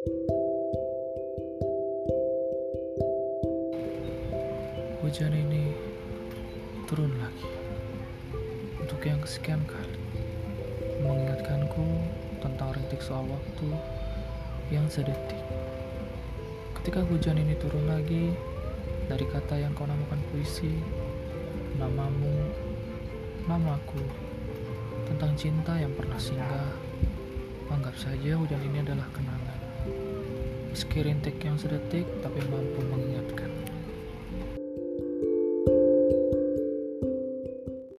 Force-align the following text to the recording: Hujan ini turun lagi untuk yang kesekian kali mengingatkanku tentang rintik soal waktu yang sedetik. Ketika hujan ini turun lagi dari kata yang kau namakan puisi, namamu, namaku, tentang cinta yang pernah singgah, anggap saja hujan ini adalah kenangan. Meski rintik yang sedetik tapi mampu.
Hujan 0.00 0.16
ini 5.28 5.76
turun 6.88 7.12
lagi 7.20 7.52
untuk 8.80 8.96
yang 9.04 9.20
kesekian 9.20 9.60
kali 9.68 10.00
mengingatkanku 11.04 11.84
tentang 12.40 12.72
rintik 12.72 13.04
soal 13.04 13.28
waktu 13.28 13.68
yang 14.72 14.88
sedetik. 14.88 15.36
Ketika 16.80 17.04
hujan 17.04 17.36
ini 17.36 17.52
turun 17.60 17.84
lagi 17.84 18.32
dari 19.04 19.28
kata 19.28 19.60
yang 19.60 19.76
kau 19.76 19.84
namakan 19.84 20.24
puisi, 20.32 20.80
namamu, 21.76 22.48
namaku, 23.44 24.00
tentang 25.12 25.36
cinta 25.36 25.76
yang 25.76 25.92
pernah 25.92 26.16
singgah, 26.16 26.72
anggap 27.68 27.92
saja 28.00 28.40
hujan 28.40 28.64
ini 28.64 28.80
adalah 28.80 29.04
kenangan. 29.12 29.69
Meski 30.70 31.02
rintik 31.02 31.42
yang 31.42 31.58
sedetik 31.58 32.06
tapi 32.22 32.38
mampu. 32.46 32.89